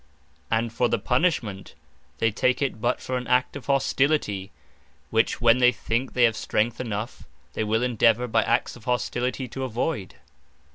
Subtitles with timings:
[0.49, 1.75] And for the Punishment,
[2.17, 4.49] they take it but for an act of Hostility;
[5.11, 9.47] which when they think they have strength enough, they will endeavour by acts of Hostility,
[9.49, 10.13] to avoyd.